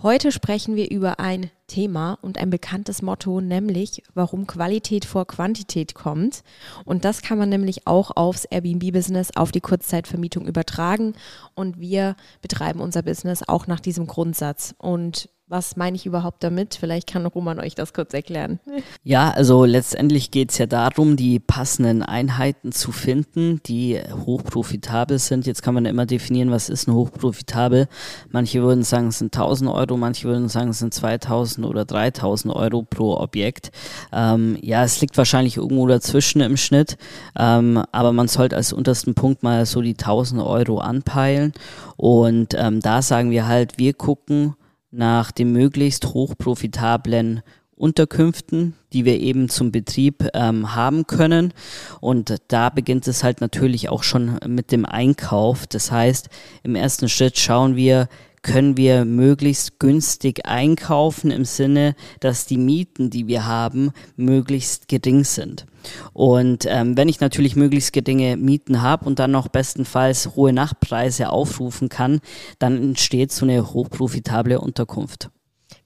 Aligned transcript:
Heute 0.00 0.30
sprechen 0.30 0.76
wir 0.76 0.92
über 0.92 1.18
ein 1.18 1.50
Thema 1.66 2.18
und 2.22 2.38
ein 2.38 2.50
bekanntes 2.50 3.02
Motto, 3.02 3.40
nämlich 3.40 4.04
warum 4.14 4.46
Qualität 4.46 5.04
vor 5.04 5.26
Quantität 5.26 5.96
kommt. 5.96 6.44
Und 6.84 7.04
das 7.04 7.20
kann 7.20 7.36
man 7.36 7.48
nämlich 7.48 7.88
auch 7.88 8.12
aufs 8.14 8.44
Airbnb-Business, 8.44 9.36
auf 9.36 9.50
die 9.50 9.60
Kurzzeitvermietung 9.60 10.46
übertragen. 10.46 11.14
Und 11.56 11.80
wir 11.80 12.14
betreiben 12.40 12.78
unser 12.78 13.02
Business 13.02 13.42
auch 13.42 13.66
nach 13.66 13.80
diesem 13.80 14.06
Grundsatz. 14.06 14.72
Und 14.78 15.30
was 15.48 15.76
meine 15.76 15.96
ich 15.96 16.04
überhaupt 16.04 16.44
damit? 16.44 16.74
Vielleicht 16.74 17.06
kann 17.06 17.24
Roman 17.24 17.58
euch 17.58 17.74
das 17.74 17.92
kurz 17.92 18.14
erklären. 18.14 18.60
Ja, 19.04 19.30
also 19.30 19.64
letztendlich 19.64 20.30
geht 20.30 20.50
es 20.50 20.58
ja 20.58 20.66
darum, 20.66 21.16
die 21.16 21.38
passenden 21.38 22.02
Einheiten 22.02 22.72
zu 22.72 22.92
finden, 22.92 23.60
die 23.64 23.98
hochprofitabel 24.26 25.18
sind. 25.18 25.46
Jetzt 25.46 25.62
kann 25.62 25.72
man 25.72 25.86
immer 25.86 26.04
definieren, 26.04 26.50
was 26.50 26.68
ist 26.68 26.88
ein 26.88 26.94
hochprofitabel. 26.94 27.88
Manche 28.30 28.62
würden 28.62 28.82
sagen, 28.82 29.08
es 29.08 29.18
sind 29.18 29.34
1000 29.34 29.70
Euro, 29.70 29.96
manche 29.96 30.28
würden 30.28 30.48
sagen, 30.48 30.70
es 30.70 30.80
sind 30.80 30.92
2000 30.92 31.66
oder 31.66 31.84
3000 31.84 32.54
Euro 32.54 32.82
pro 32.82 33.16
Objekt. 33.16 33.70
Ähm, 34.12 34.58
ja, 34.60 34.84
es 34.84 35.00
liegt 35.00 35.16
wahrscheinlich 35.16 35.56
irgendwo 35.56 35.86
dazwischen 35.86 36.40
im 36.40 36.56
Schnitt, 36.56 36.98
ähm, 37.38 37.82
aber 37.92 38.12
man 38.12 38.28
sollte 38.28 38.56
als 38.56 38.72
untersten 38.72 39.14
Punkt 39.14 39.42
mal 39.42 39.64
so 39.64 39.80
die 39.80 39.96
1000 39.96 40.42
Euro 40.42 40.78
anpeilen. 40.78 41.52
Und 41.96 42.54
ähm, 42.58 42.80
da 42.80 43.00
sagen 43.00 43.30
wir 43.30 43.48
halt, 43.48 43.78
wir 43.78 43.94
gucken, 43.94 44.54
nach 44.90 45.30
den 45.30 45.52
möglichst 45.52 46.06
hochprofitablen 46.06 47.42
Unterkünften, 47.78 48.74
die 48.92 49.04
wir 49.04 49.20
eben 49.20 49.48
zum 49.48 49.70
Betrieb 49.70 50.28
ähm, 50.34 50.74
haben 50.74 51.06
können. 51.06 51.54
Und 52.00 52.36
da 52.48 52.70
beginnt 52.70 53.06
es 53.06 53.22
halt 53.22 53.40
natürlich 53.40 53.88
auch 53.88 54.02
schon 54.02 54.38
mit 54.46 54.72
dem 54.72 54.84
Einkauf. 54.84 55.66
Das 55.66 55.92
heißt, 55.92 56.28
im 56.64 56.74
ersten 56.74 57.08
Schritt 57.08 57.38
schauen 57.38 57.76
wir, 57.76 58.08
können 58.42 58.76
wir 58.76 59.04
möglichst 59.04 59.78
günstig 59.78 60.46
einkaufen 60.46 61.30
im 61.30 61.44
Sinne, 61.44 61.94
dass 62.20 62.46
die 62.46 62.58
Mieten, 62.58 63.10
die 63.10 63.26
wir 63.26 63.46
haben, 63.46 63.92
möglichst 64.16 64.88
gering 64.88 65.24
sind. 65.24 65.66
Und 66.12 66.66
ähm, 66.66 66.96
wenn 66.96 67.08
ich 67.08 67.20
natürlich 67.20 67.56
möglichst 67.56 67.92
geringe 67.92 68.36
Mieten 68.36 68.82
habe 68.82 69.04
und 69.06 69.18
dann 69.18 69.30
noch 69.30 69.48
bestenfalls 69.48 70.34
hohe 70.36 70.52
Nachtpreise 70.52 71.30
aufrufen 71.30 71.88
kann, 71.88 72.20
dann 72.58 72.76
entsteht 72.76 73.32
so 73.32 73.44
eine 73.44 73.72
hochprofitable 73.72 74.60
Unterkunft. 74.60 75.30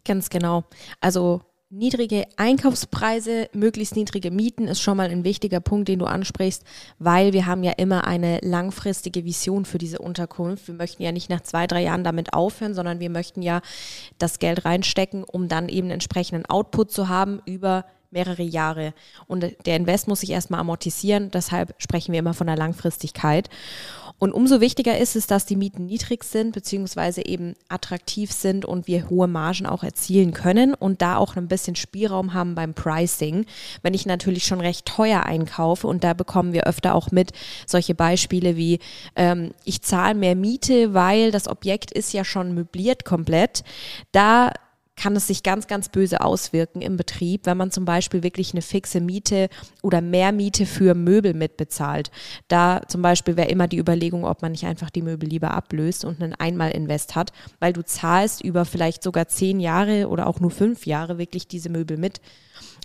Ganz 0.05 0.31
genau. 0.31 0.65
Also 1.01 1.43
niedrige 1.73 2.27
Einkaufspreise, 2.37 3.49
möglichst 3.55 3.97
niedrige 3.97 4.31
Mieten 4.31 4.69
ist 4.69 4.81
schon 4.81 4.99
mal 4.99 5.09
ein 5.09 5.25
wichtiger 5.25 5.61
Punkt, 5.61 5.89
den 5.89 6.01
du 6.01 6.05
ansprichst, 6.05 6.65
weil 6.99 7.33
wir 7.33 7.47
haben 7.47 7.65
ja 7.65 7.73
immer 7.73 8.07
eine 8.07 8.39
langfristige 8.43 9.25
Vision 9.25 9.65
für 9.65 9.79
diese 9.79 9.99
Unterkunft. 9.99 10.69
Wir 10.69 10.75
möchten 10.75 11.03
ja 11.03 11.13
nicht 11.13 11.31
nach 11.31 11.41
zwei, 11.41 11.67
drei 11.67 11.83
Jahren 11.83 12.05
damit 12.05 12.35
aufhören, 12.35 12.75
sondern 12.75 13.01
wir 13.01 13.11
möchten 13.11 13.41
ja 13.41 13.63
das 14.19 14.39
Geld 14.39 14.67
reinstecken, 14.67 15.25
um 15.25 15.49
dann 15.49 15.69
eben 15.69 15.91
entsprechenden 15.91 16.45
Output 16.45 16.93
zu 16.93 17.09
haben 17.09 17.41
über 17.47 17.87
mehrere 18.13 18.43
Jahre. 18.43 18.95
Und 19.27 19.45
der 19.67 19.77
Invest 19.77 20.09
muss 20.09 20.21
sich 20.21 20.31
erstmal 20.31 20.61
amortisieren, 20.61 21.31
deshalb 21.31 21.75
sprechen 21.79 22.13
wir 22.13 22.21
immer 22.21 22.35
von 22.35 22.47
der 22.47 22.57
Langfristigkeit. 22.57 23.49
Und 24.23 24.31
umso 24.33 24.61
wichtiger 24.61 24.97
ist 24.99 25.17
es, 25.17 25.27
dass 25.27 25.47
die 25.47 25.57
Mieten 25.57 25.87
niedrig 25.87 26.23
sind, 26.23 26.53
beziehungsweise 26.53 27.27
eben 27.27 27.55
attraktiv 27.69 28.31
sind 28.31 28.65
und 28.65 28.87
wir 28.87 29.11
hohe 29.11 29.27
Margen 29.27 29.67
auch 29.67 29.83
erzielen 29.83 30.33
können 30.33 30.75
und 30.75 31.03
da 31.03 31.17
auch 31.17 31.35
ein 31.35 31.49
bisschen 31.49 31.75
Spielraum 31.75 32.33
haben 32.33 32.55
beim 32.55 32.73
Pricing. 32.73 33.47
Wenn 33.83 33.95
ich 33.95 34.07
natürlich 34.07 34.45
schon 34.47 34.61
recht 34.61 34.87
teuer 34.87 35.25
einkaufe 35.25 35.89
und 35.89 36.05
da 36.05 36.15
bekommen 36.15 36.53
wir 36.53 36.69
öfter 36.69 36.95
auch 36.95 37.11
mit 37.11 37.33
solche 37.67 37.97
Beispiele 37.97 38.57
wie, 38.57 38.79
ähm, 39.17 39.55
ich 39.65 39.83
zahle 39.83 40.15
mehr 40.15 40.37
Miete, 40.37 40.95
weil 40.95 41.33
das 41.33 41.49
Objekt 41.49 41.91
ist 41.91 42.13
ja 42.13 42.25
schon 42.25 42.55
möbliert 42.55 43.05
komplett. 43.05 43.65
Da 44.13 44.53
kann 45.03 45.17
es 45.17 45.27
sich 45.27 45.43
ganz, 45.43 45.67
ganz 45.67 45.89
böse 45.89 46.21
auswirken 46.21 46.81
im 46.81 46.97
Betrieb, 46.97 47.47
wenn 47.47 47.57
man 47.57 47.73
zum 47.73 47.85
Beispiel 47.85 48.23
wirklich 48.23 48.53
eine 48.53 48.63
fixe 48.63 49.01
Miete 49.01 49.49
oder 49.83 50.01
mehr 50.01 50.31
Miete 50.31 50.65
für 50.65 50.95
Möbel 50.95 51.35
mitbezahlt. 51.35 52.13
Da 52.47 52.83
zum 52.87 53.03
Beispiel 53.03 53.37
wäre 53.37 53.49
immer 53.49 53.67
die 53.67 53.79
Überlegung, 53.79 54.25
ob 54.25 54.43
man 54.43 54.53
nicht 54.53 54.65
einfach 54.65 54.91
die 54.91 55.03
Möbel 55.03 55.29
lieber 55.29 55.51
ablöst 55.51 56.05
und 56.05 56.23
einen 56.23 56.35
Einmal-Invest 56.35 57.17
hat, 57.17 57.33
weil 57.59 57.73
du 57.73 57.85
zahlst 57.85 58.45
über 58.45 58.65
vielleicht 58.65 59.03
sogar 59.03 59.27
zehn 59.27 59.59
Jahre 59.59 60.09
oder 60.09 60.29
auch 60.29 60.39
nur 60.39 60.53
fünf 60.53 60.87
Jahre 60.87 61.19
wirklich 61.19 61.49
diese 61.49 61.69
Möbel 61.69 61.97
mit 61.97 62.21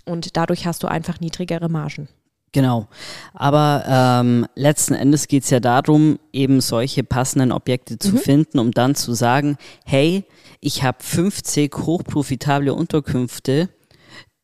und 0.04 0.36
dadurch 0.36 0.66
hast 0.66 0.82
du 0.82 0.88
einfach 0.88 1.20
niedrigere 1.20 1.68
Margen. 1.68 2.08
Genau. 2.52 2.88
Aber 3.34 3.84
ähm, 3.86 4.46
letzten 4.54 4.94
Endes 4.94 5.28
geht 5.28 5.44
es 5.44 5.50
ja 5.50 5.60
darum, 5.60 6.18
eben 6.32 6.60
solche 6.60 7.04
passenden 7.04 7.52
Objekte 7.52 7.98
zu 7.98 8.12
mhm. 8.12 8.18
finden, 8.18 8.58
um 8.58 8.70
dann 8.70 8.94
zu 8.94 9.12
sagen, 9.12 9.58
hey, 9.84 10.24
ich 10.60 10.82
habe 10.82 10.98
50 11.00 11.74
hochprofitable 11.76 12.72
Unterkünfte, 12.72 13.68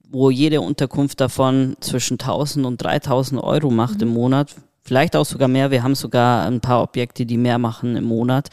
wo 0.08 0.30
jede 0.30 0.60
Unterkunft 0.60 1.20
davon 1.20 1.76
zwischen 1.80 2.14
1000 2.14 2.66
und 2.66 2.82
3000 2.82 3.42
Euro 3.42 3.70
macht 3.70 3.96
mhm. 3.96 4.02
im 4.02 4.08
Monat 4.14 4.54
vielleicht 4.84 5.16
auch 5.16 5.24
sogar 5.24 5.48
mehr. 5.48 5.70
Wir 5.70 5.82
haben 5.82 5.94
sogar 5.94 6.46
ein 6.46 6.60
paar 6.60 6.82
Objekte, 6.82 7.26
die 7.26 7.38
mehr 7.38 7.58
machen 7.58 7.96
im 7.96 8.04
Monat. 8.04 8.50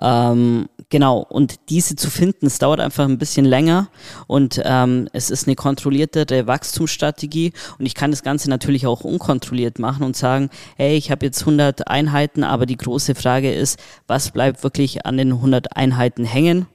Ähm, 0.00 0.68
genau, 0.90 1.20
und 1.28 1.56
diese 1.70 1.96
zu 1.96 2.10
finden, 2.10 2.46
es 2.46 2.58
dauert 2.58 2.80
einfach 2.80 3.04
ein 3.04 3.18
bisschen 3.18 3.46
länger 3.46 3.88
und 4.26 4.60
ähm, 4.64 5.08
es 5.12 5.30
ist 5.30 5.46
eine 5.46 5.56
kontrolliertere 5.56 6.46
Wachstumsstrategie 6.46 7.52
und 7.78 7.86
ich 7.86 7.94
kann 7.94 8.10
das 8.10 8.22
Ganze 8.22 8.50
natürlich 8.50 8.86
auch 8.86 9.02
unkontrolliert 9.02 9.78
machen 9.78 10.04
und 10.04 10.16
sagen, 10.16 10.50
hey, 10.76 10.96
ich 10.96 11.10
habe 11.10 11.26
jetzt 11.26 11.40
100 11.40 11.88
Einheiten, 11.88 12.44
aber 12.44 12.66
die 12.66 12.76
große 12.76 13.14
Frage 13.14 13.52
ist, 13.52 13.80
was 14.06 14.30
bleibt 14.30 14.62
wirklich 14.62 15.06
an 15.06 15.16
den 15.16 15.32
100 15.32 15.76
Einheiten 15.76 16.24
hängen? 16.24 16.66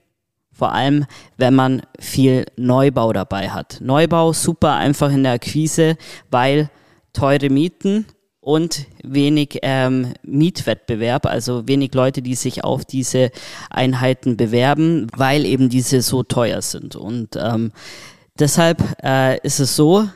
Vor 0.52 0.72
allem, 0.72 1.06
wenn 1.36 1.54
man 1.54 1.82
viel 2.00 2.46
Neubau 2.56 3.12
dabei 3.12 3.50
hat. 3.50 3.80
Neubau 3.82 4.32
super 4.32 4.76
einfach 4.76 5.12
in 5.12 5.24
der 5.24 5.34
Akquise, 5.34 5.98
weil 6.32 6.70
teure 7.12 7.50
Mieten, 7.50 8.06
und 8.46 8.86
wenig 9.02 9.58
ähm, 9.64 10.14
Mietwettbewerb, 10.22 11.26
also 11.26 11.68
wenig 11.68 11.96
Leute, 11.96 12.22
die 12.22 12.36
sich 12.36 12.64
auf 12.64 12.86
diese 12.86 13.32
Einheiten 13.72 14.38
bewerben, 14.38 15.08
weil 15.18 15.46
eben 15.48 15.68
diese 15.68 16.04
so 16.04 16.22
teuer 16.22 16.62
sind. 16.62 16.96
Und 16.96 17.36
ähm, 17.38 17.72
deshalb 18.38 18.84
äh, 19.04 19.40
ist 19.40 19.60
es 19.60 19.76
so, 19.76 20.08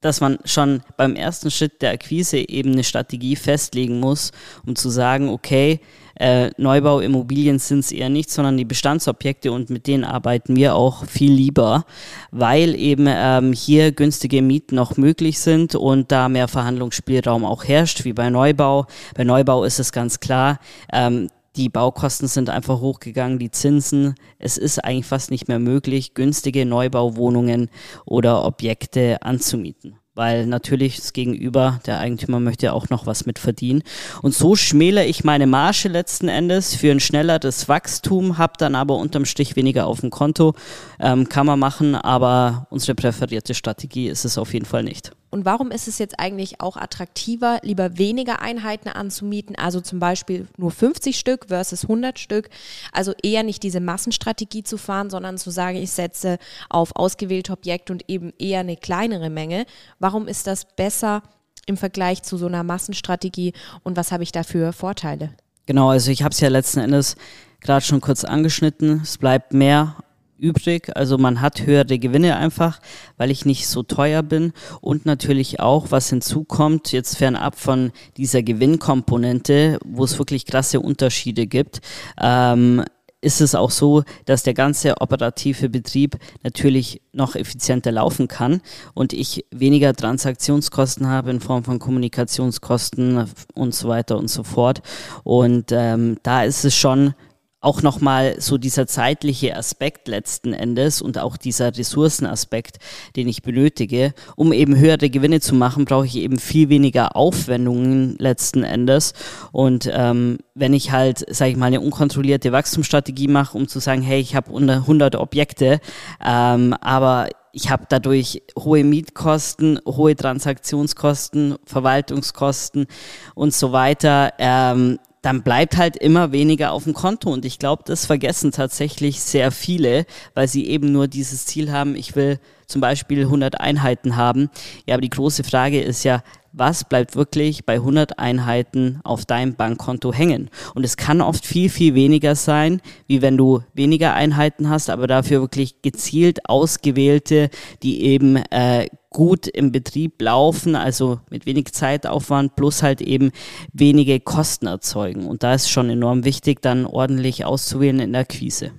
dass 0.00 0.20
man 0.20 0.40
schon 0.44 0.82
beim 0.96 1.14
ersten 1.14 1.48
Schritt 1.52 1.80
der 1.80 1.92
Akquise 1.92 2.38
eben 2.38 2.72
eine 2.72 2.82
Strategie 2.82 3.36
festlegen 3.36 4.00
muss, 4.00 4.32
um 4.66 4.74
zu 4.74 4.90
sagen, 4.90 5.28
okay, 5.28 5.78
äh, 6.18 6.50
Neubauimmobilien 6.56 7.58
sind 7.58 7.80
es 7.80 7.92
eher 7.92 8.08
nicht, 8.08 8.30
sondern 8.30 8.56
die 8.56 8.64
Bestandsobjekte 8.64 9.52
und 9.52 9.70
mit 9.70 9.86
denen 9.86 10.04
arbeiten 10.04 10.56
wir 10.56 10.74
auch 10.74 11.04
viel 11.06 11.32
lieber, 11.32 11.84
weil 12.30 12.74
eben 12.74 13.06
ähm, 13.08 13.52
hier 13.52 13.92
günstige 13.92 14.42
Mieten 14.42 14.76
noch 14.76 14.96
möglich 14.96 15.38
sind 15.40 15.74
und 15.74 16.10
da 16.12 16.28
mehr 16.28 16.48
Verhandlungsspielraum 16.48 17.44
auch 17.44 17.64
herrscht, 17.64 18.04
wie 18.04 18.12
bei 18.12 18.30
Neubau. 18.30 18.86
Bei 19.14 19.24
Neubau 19.24 19.64
ist 19.64 19.78
es 19.78 19.92
ganz 19.92 20.20
klar, 20.20 20.58
ähm, 20.92 21.28
die 21.56 21.68
Baukosten 21.68 22.28
sind 22.28 22.50
einfach 22.50 22.80
hochgegangen, 22.80 23.38
die 23.38 23.50
Zinsen. 23.50 24.14
Es 24.38 24.58
ist 24.58 24.84
eigentlich 24.84 25.06
fast 25.06 25.30
nicht 25.30 25.48
mehr 25.48 25.58
möglich, 25.58 26.12
günstige 26.12 26.66
Neubauwohnungen 26.66 27.70
oder 28.04 28.44
Objekte 28.44 29.22
anzumieten 29.22 29.98
weil 30.16 30.46
natürlich 30.46 30.96
das 30.96 31.12
Gegenüber, 31.12 31.78
der 31.86 32.00
Eigentümer 32.00 32.40
möchte 32.40 32.66
ja 32.66 32.72
auch 32.72 32.88
noch 32.88 33.06
was 33.06 33.26
mit 33.26 33.38
verdienen. 33.38 33.82
Und 34.22 34.34
so 34.34 34.56
schmälere 34.56 35.04
ich 35.04 35.22
meine 35.24 35.46
Marge 35.46 35.88
letzten 35.88 36.28
Endes 36.28 36.74
für 36.74 36.90
ein 36.90 37.00
schnelleres 37.00 37.68
Wachstum, 37.68 38.38
habe 38.38 38.54
dann 38.58 38.74
aber 38.74 38.96
unterm 38.96 39.26
Strich 39.26 39.56
weniger 39.56 39.86
auf 39.86 40.00
dem 40.00 40.10
Konto. 40.10 40.54
Ähm, 40.98 41.28
kann 41.28 41.46
man 41.46 41.58
machen, 41.58 41.94
aber 41.94 42.66
unsere 42.70 42.94
präferierte 42.94 43.54
Strategie 43.54 44.08
ist 44.08 44.24
es 44.24 44.38
auf 44.38 44.54
jeden 44.54 44.64
Fall 44.64 44.82
nicht. 44.82 45.12
Und 45.36 45.44
warum 45.44 45.70
ist 45.70 45.86
es 45.86 45.98
jetzt 45.98 46.18
eigentlich 46.18 46.62
auch 46.62 46.78
attraktiver, 46.78 47.58
lieber 47.60 47.98
weniger 47.98 48.40
Einheiten 48.40 48.88
anzumieten, 48.88 49.54
also 49.54 49.82
zum 49.82 49.98
Beispiel 49.98 50.48
nur 50.56 50.70
50 50.70 51.18
Stück 51.18 51.48
versus 51.48 51.82
100 51.82 52.18
Stück? 52.18 52.48
Also 52.90 53.12
eher 53.22 53.42
nicht 53.42 53.62
diese 53.62 53.80
Massenstrategie 53.80 54.62
zu 54.62 54.78
fahren, 54.78 55.10
sondern 55.10 55.36
zu 55.36 55.50
sagen, 55.50 55.76
ich 55.76 55.90
setze 55.90 56.38
auf 56.70 56.96
ausgewählte 56.96 57.52
Objekte 57.52 57.92
und 57.92 58.08
eben 58.08 58.32
eher 58.38 58.60
eine 58.60 58.78
kleinere 58.78 59.28
Menge. 59.28 59.66
Warum 59.98 60.26
ist 60.26 60.46
das 60.46 60.64
besser 60.74 61.22
im 61.66 61.76
Vergleich 61.76 62.22
zu 62.22 62.38
so 62.38 62.46
einer 62.46 62.62
Massenstrategie 62.62 63.52
und 63.82 63.98
was 63.98 64.12
habe 64.12 64.22
ich 64.22 64.32
da 64.32 64.42
für 64.42 64.72
Vorteile? 64.72 65.34
Genau, 65.66 65.90
also 65.90 66.10
ich 66.10 66.22
habe 66.22 66.32
es 66.32 66.40
ja 66.40 66.48
letzten 66.48 66.80
Endes 66.80 67.14
gerade 67.60 67.84
schon 67.84 68.00
kurz 68.00 68.24
angeschnitten. 68.24 69.02
Es 69.02 69.18
bleibt 69.18 69.52
mehr 69.52 69.96
übrig. 70.38 70.96
Also 70.96 71.18
man 71.18 71.40
hat 71.40 71.66
höhere 71.66 71.98
Gewinne 71.98 72.36
einfach, 72.36 72.80
weil 73.16 73.30
ich 73.30 73.44
nicht 73.44 73.66
so 73.66 73.82
teuer 73.82 74.22
bin. 74.22 74.52
Und 74.80 75.06
natürlich 75.06 75.60
auch, 75.60 75.90
was 75.90 76.10
hinzukommt, 76.10 76.92
jetzt 76.92 77.16
fernab 77.16 77.58
von 77.58 77.92
dieser 78.16 78.42
Gewinnkomponente, 78.42 79.78
wo 79.84 80.04
es 80.04 80.18
wirklich 80.18 80.46
krasse 80.46 80.80
Unterschiede 80.80 81.46
gibt, 81.46 81.80
ähm, 82.20 82.84
ist 83.26 83.40
es 83.40 83.54
auch 83.54 83.70
so, 83.70 84.04
dass 84.26 84.44
der 84.44 84.54
ganze 84.54 85.00
operative 85.00 85.68
Betrieb 85.68 86.16
natürlich 86.44 87.02
noch 87.12 87.34
effizienter 87.34 87.90
laufen 87.90 88.28
kann 88.28 88.60
und 88.94 89.12
ich 89.12 89.44
weniger 89.50 89.94
Transaktionskosten 89.94 91.08
habe 91.08 91.30
in 91.30 91.40
Form 91.40 91.64
von 91.64 91.78
Kommunikationskosten 91.78 93.24
und 93.54 93.74
so 93.74 93.88
weiter 93.88 94.16
und 94.16 94.28
so 94.28 94.44
fort. 94.44 94.82
Und 95.24 95.72
ähm, 95.72 96.18
da 96.22 96.44
ist 96.44 96.64
es 96.64 96.76
schon 96.76 97.14
auch 97.60 97.82
nochmal 97.82 98.36
so 98.38 98.58
dieser 98.58 98.86
zeitliche 98.86 99.56
Aspekt 99.56 100.08
letzten 100.08 100.52
Endes 100.52 101.02
und 101.02 101.18
auch 101.18 101.36
dieser 101.36 101.76
Ressourcenaspekt, 101.76 102.78
den 103.16 103.28
ich 103.28 103.42
benötige, 103.42 104.14
um 104.36 104.52
eben 104.52 104.76
höhere 104.76 105.10
Gewinne 105.10 105.40
zu 105.40 105.54
machen, 105.54 105.84
brauche 105.84 106.06
ich 106.06 106.16
eben 106.16 106.38
viel 106.38 106.68
weniger 106.68 107.16
Aufwendungen 107.16 108.16
letzten 108.18 108.62
Endes. 108.62 109.14
Und 109.52 109.90
ähm, 109.92 110.38
wenn 110.54 110.74
ich 110.74 110.92
halt, 110.92 111.24
sage 111.34 111.52
ich 111.52 111.56
mal, 111.56 111.66
eine 111.66 111.80
unkontrollierte 111.80 112.52
Wachstumsstrategie 112.52 113.28
mache, 113.28 113.56
um 113.56 113.68
zu 113.68 113.80
sagen, 113.80 114.02
hey, 114.02 114.20
ich 114.20 114.36
habe 114.36 114.48
100 114.54 115.16
Objekte, 115.16 115.80
ähm, 116.24 116.74
aber 116.80 117.28
ich 117.52 117.70
habe 117.70 117.86
dadurch 117.88 118.42
hohe 118.58 118.84
Mietkosten, 118.84 119.80
hohe 119.86 120.14
Transaktionskosten, 120.14 121.56
Verwaltungskosten 121.64 122.86
und 123.34 123.54
so 123.54 123.72
weiter. 123.72 124.34
Ähm, 124.38 124.98
dann 125.26 125.42
bleibt 125.42 125.76
halt 125.76 125.96
immer 125.96 126.30
weniger 126.30 126.70
auf 126.70 126.84
dem 126.84 126.94
Konto. 126.94 127.32
Und 127.32 127.44
ich 127.44 127.58
glaube, 127.58 127.82
das 127.84 128.06
vergessen 128.06 128.52
tatsächlich 128.52 129.20
sehr 129.20 129.50
viele, 129.50 130.06
weil 130.34 130.46
sie 130.46 130.68
eben 130.68 130.92
nur 130.92 131.08
dieses 131.08 131.46
Ziel 131.46 131.72
haben, 131.72 131.96
ich 131.96 132.14
will 132.14 132.38
zum 132.68 132.80
Beispiel 132.80 133.22
100 133.22 133.60
Einheiten 133.60 134.14
haben. 134.14 134.50
Ja, 134.86 134.94
aber 134.94 135.00
die 135.00 135.10
große 135.10 135.42
Frage 135.42 135.80
ist 135.80 136.04
ja, 136.04 136.22
was 136.52 136.84
bleibt 136.84 137.16
wirklich 137.16 137.66
bei 137.66 137.74
100 137.74 138.20
Einheiten 138.20 139.00
auf 139.02 139.24
deinem 139.24 139.56
Bankkonto 139.56 140.12
hängen. 140.12 140.48
Und 140.76 140.84
es 140.84 140.96
kann 140.96 141.20
oft 141.20 141.44
viel, 141.44 141.70
viel 141.70 141.96
weniger 141.96 142.36
sein, 142.36 142.80
wie 143.08 143.20
wenn 143.20 143.36
du 143.36 143.62
weniger 143.74 144.14
Einheiten 144.14 144.70
hast, 144.70 144.90
aber 144.90 145.08
dafür 145.08 145.40
wirklich 145.40 145.82
gezielt 145.82 146.48
ausgewählte, 146.48 147.50
die 147.82 148.04
eben 148.04 148.36
äh, 148.36 148.86
gut 149.16 149.46
im 149.46 149.72
Betrieb 149.72 150.20
laufen, 150.20 150.76
also 150.76 151.20
mit 151.30 151.46
wenig 151.46 151.72
Zeitaufwand 151.72 152.54
plus 152.54 152.82
halt 152.82 153.00
eben 153.00 153.30
wenige 153.72 154.20
Kosten 154.20 154.66
erzeugen. 154.66 155.26
Und 155.26 155.42
da 155.42 155.54
ist 155.54 155.70
schon 155.70 155.88
enorm 155.88 156.24
wichtig, 156.24 156.60
dann 156.60 156.84
ordentlich 156.84 157.46
auszuwählen 157.46 158.00
in 158.00 158.12
der 158.12 158.20
Akquise. 158.20 158.72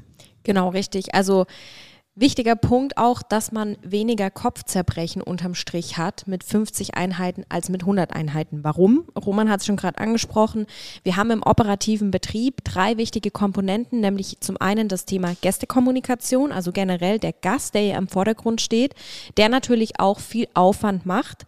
Genau, 0.43 0.69
richtig. 0.69 1.15
Also 1.15 1.47
Wichtiger 2.19 2.55
Punkt 2.55 2.97
auch, 2.97 3.21
dass 3.21 3.51
man 3.51 3.77
weniger 3.83 4.31
Kopfzerbrechen 4.31 5.21
unterm 5.21 5.53
Strich 5.53 5.99
hat 5.99 6.25
mit 6.25 6.43
50 6.43 6.95
Einheiten 6.95 7.45
als 7.47 7.69
mit 7.69 7.83
100 7.83 8.11
Einheiten. 8.11 8.63
Warum? 8.63 9.07
Roman 9.15 9.51
hat 9.51 9.59
es 9.59 9.67
schon 9.67 9.75
gerade 9.75 9.99
angesprochen. 9.99 10.65
Wir 11.03 11.15
haben 11.15 11.29
im 11.29 11.43
operativen 11.43 12.09
Betrieb 12.09 12.63
drei 12.63 12.97
wichtige 12.97 13.29
Komponenten, 13.29 13.99
nämlich 13.99 14.37
zum 14.39 14.57
einen 14.57 14.87
das 14.87 15.05
Thema 15.05 15.35
Gästekommunikation, 15.41 16.51
also 16.51 16.71
generell 16.71 17.19
der 17.19 17.33
Gast, 17.33 17.75
der 17.75 17.83
hier 17.83 17.97
im 17.97 18.07
Vordergrund 18.07 18.61
steht, 18.61 18.95
der 19.37 19.47
natürlich 19.47 19.99
auch 19.99 20.19
viel 20.19 20.47
Aufwand 20.55 21.05
macht. 21.05 21.45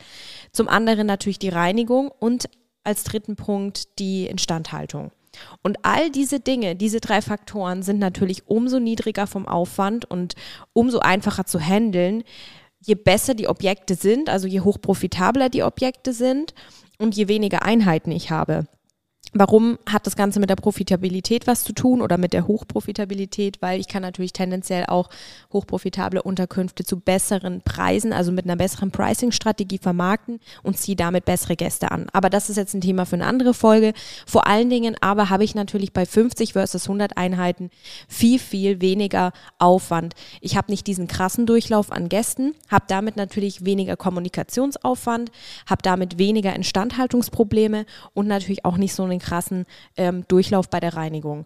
Zum 0.52 0.68
anderen 0.70 1.08
natürlich 1.08 1.40
die 1.40 1.50
Reinigung 1.50 2.12
und 2.20 2.48
als 2.84 3.04
dritten 3.06 3.36
Punkt 3.36 3.98
die 3.98 4.28
Instandhaltung. 4.28 5.10
Und 5.62 5.78
all 5.84 6.10
diese 6.10 6.40
Dinge, 6.40 6.76
diese 6.76 7.00
drei 7.00 7.22
Faktoren 7.22 7.84
sind 7.84 8.00
natürlich 8.00 8.48
umso 8.48 8.80
niedriger 8.80 9.28
vom 9.28 9.48
Aufwand 9.48 10.10
und 10.10 10.36
umso 10.74 11.00
einfacher 11.00 11.46
zu 11.46 11.60
handeln, 11.60 12.24
je 12.80 12.96
besser 12.96 13.34
die 13.34 13.48
Objekte 13.48 13.96
sind, 13.96 14.30
also 14.30 14.48
je 14.48 14.62
hochprofitabler 14.62 15.50
die 15.50 15.64
Objekte 15.64 16.14
sind 16.14 16.54
und 16.98 17.16
je 17.16 17.28
weniger 17.28 17.64
Einheiten 17.64 18.12
ich 18.12 18.32
habe. 18.32 18.68
Warum 19.34 19.78
hat 19.88 20.08
das 20.08 20.16
Ganze 20.16 20.40
mit 20.40 20.50
der 20.50 20.56
Profitabilität 20.56 21.46
was 21.46 21.64
zu 21.64 21.74
tun 21.74 22.02
oder 22.02 22.18
mit 22.18 22.34
der 22.34 22.48
Hochprofitabilität? 22.48 23.62
Weil 23.62 23.80
ich 23.80 23.88
kann 23.88 24.02
natürlich 24.02 24.34
tendenziell 24.34 24.86
auch 24.88 25.10
hochprofitable 25.54 26.24
Unterkünfte 26.24 26.84
zu 26.84 27.00
besseren 27.00 27.62
Preisen, 27.62 28.12
also 28.12 28.32
mit 28.32 28.46
einer 28.46 28.56
besseren 28.56 28.90
Pricing-Strategie 28.90 29.78
vermarkten 29.78 30.40
und 30.64 30.78
ziehe 30.78 30.96
damit 30.96 31.26
bessere 31.26 31.56
Gäste 31.56 31.92
an. 31.92 32.08
Aber 32.12 32.32
das 32.32 32.50
ist 32.50 32.58
jetzt 32.58 32.74
ein 32.74 32.82
Thema 32.82 33.06
für 33.06 33.18
eine 33.18 33.28
andere 33.28 33.54
Folge. 33.54 33.94
Vor 34.26 34.48
allen 34.48 34.70
Dingen 34.70 34.96
aber 35.00 35.30
habe 35.30 35.44
ich 35.44 35.54
natürlich 35.54 35.94
bei 35.94 36.08
50 36.08 36.54
versus 36.54 36.86
100 36.86 37.16
Einheiten 37.18 37.70
viel, 38.08 38.40
viel 38.40 38.82
weniger 38.82 39.32
Aufwand. 39.60 40.16
Ich 40.42 40.58
habe 40.58 40.72
nicht 40.72 40.88
diesen 40.88 41.08
krassen 41.08 41.46
Durchlauf 41.46 41.92
an 41.92 42.10
Gästen, 42.10 42.56
habe 42.68 42.86
damit 42.88 43.16
natürlich 43.16 43.64
weniger 43.64 43.96
Kommunikationsaufwand, 43.96 45.32
habe 45.68 45.84
damit 45.84 46.18
weniger 46.18 46.56
Instandhaltungsprobleme 46.56 47.86
und 48.14 48.28
natürlich 48.28 48.66
auch 48.66 48.78
nicht 48.78 48.96
so 48.96 49.04
einen 49.04 49.19
krassen 49.20 49.66
ähm, 49.98 50.26
Durchlauf 50.28 50.70
bei 50.70 50.80
der 50.80 50.96
Reinigung. 50.96 51.46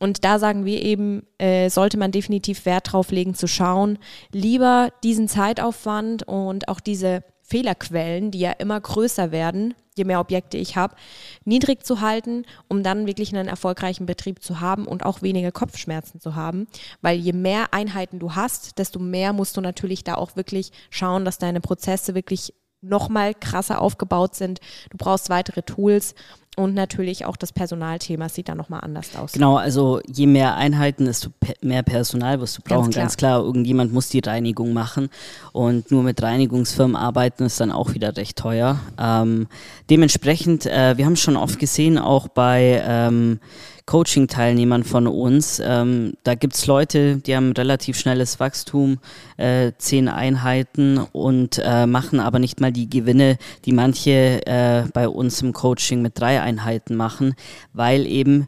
Und 0.00 0.24
da 0.24 0.38
sagen 0.38 0.64
wir 0.64 0.82
eben, 0.82 1.26
äh, 1.38 1.70
sollte 1.70 1.96
man 1.96 2.10
definitiv 2.10 2.66
Wert 2.66 2.92
drauf 2.92 3.10
legen 3.10 3.34
zu 3.34 3.46
schauen, 3.46 3.98
lieber 4.32 4.90
diesen 5.02 5.28
Zeitaufwand 5.28 6.24
und 6.24 6.68
auch 6.68 6.80
diese 6.80 7.22
Fehlerquellen, 7.42 8.30
die 8.30 8.40
ja 8.40 8.52
immer 8.52 8.80
größer 8.80 9.30
werden, 9.30 9.74
je 9.96 10.04
mehr 10.04 10.18
Objekte 10.18 10.56
ich 10.56 10.76
habe, 10.76 10.96
niedrig 11.44 11.84
zu 11.84 12.00
halten, 12.00 12.46
um 12.68 12.82
dann 12.82 13.06
wirklich 13.06 13.34
einen 13.34 13.48
erfolgreichen 13.48 14.06
Betrieb 14.06 14.42
zu 14.42 14.60
haben 14.60 14.86
und 14.86 15.04
auch 15.04 15.22
weniger 15.22 15.52
Kopfschmerzen 15.52 16.20
zu 16.20 16.34
haben. 16.34 16.66
Weil 17.00 17.18
je 17.18 17.32
mehr 17.32 17.72
Einheiten 17.72 18.18
du 18.18 18.34
hast, 18.34 18.78
desto 18.78 18.98
mehr 18.98 19.32
musst 19.32 19.56
du 19.56 19.60
natürlich 19.60 20.02
da 20.02 20.14
auch 20.14 20.36
wirklich 20.36 20.72
schauen, 20.90 21.24
dass 21.24 21.38
deine 21.38 21.60
Prozesse 21.60 22.14
wirklich 22.14 22.54
nochmal 22.80 23.34
krasser 23.34 23.80
aufgebaut 23.80 24.34
sind. 24.34 24.60
Du 24.90 24.96
brauchst 24.98 25.30
weitere 25.30 25.62
Tools 25.62 26.14
und 26.56 26.74
natürlich 26.74 27.24
auch 27.26 27.36
das 27.36 27.52
Personalthema 27.52 28.28
sieht 28.28 28.48
da 28.48 28.54
nochmal 28.54 28.80
anders 28.82 29.16
aus. 29.16 29.32
Genau, 29.32 29.56
also 29.56 30.00
je 30.06 30.26
mehr 30.26 30.54
Einheiten, 30.54 31.06
desto 31.06 31.30
mehr 31.60 31.82
Personal 31.82 32.40
wirst 32.40 32.58
du 32.58 32.62
brauchen. 32.62 32.84
Ganz 32.84 32.94
klar. 32.94 33.04
Ganz 33.04 33.16
klar, 33.16 33.42
irgendjemand 33.42 33.92
muss 33.92 34.08
die 34.08 34.20
Reinigung 34.20 34.72
machen. 34.72 35.08
Und 35.52 35.90
nur 35.90 36.02
mit 36.02 36.22
Reinigungsfirmen 36.22 36.96
arbeiten 36.96 37.44
ist 37.44 37.60
dann 37.60 37.72
auch 37.72 37.94
wieder 37.94 38.16
recht 38.16 38.38
teuer. 38.38 38.78
Ähm, 38.98 39.48
dementsprechend, 39.90 40.66
äh, 40.66 40.96
wir 40.96 41.06
haben 41.06 41.16
schon 41.16 41.36
oft 41.36 41.58
gesehen, 41.58 41.98
auch 41.98 42.28
bei 42.28 42.82
ähm, 42.86 43.40
Coaching-Teilnehmern 43.86 44.82
von 44.82 45.06
uns. 45.06 45.60
Ähm, 45.62 46.14
da 46.22 46.34
gibt 46.34 46.54
es 46.54 46.66
Leute, 46.66 47.18
die 47.18 47.36
haben 47.36 47.52
relativ 47.52 47.98
schnelles 47.98 48.40
Wachstum, 48.40 48.98
äh, 49.36 49.72
zehn 49.76 50.08
Einheiten 50.08 50.98
und 50.98 51.60
äh, 51.62 51.86
machen 51.86 52.18
aber 52.20 52.38
nicht 52.38 52.60
mal 52.60 52.72
die 52.72 52.88
Gewinne, 52.88 53.36
die 53.66 53.72
manche 53.72 54.46
äh, 54.46 54.84
bei 54.92 55.08
uns 55.08 55.42
im 55.42 55.52
Coaching 55.52 56.00
mit 56.00 56.18
drei 56.18 56.40
Einheiten 56.44 56.94
machen, 56.94 57.34
weil 57.72 58.06
eben 58.06 58.46